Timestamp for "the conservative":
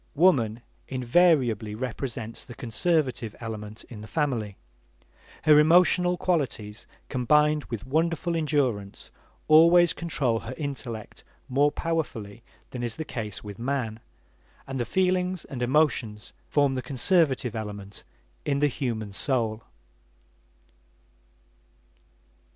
2.43-3.35, 16.73-17.55